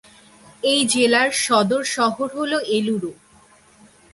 [0.63, 3.11] এই জেলার সদর শহর হল এলুরু।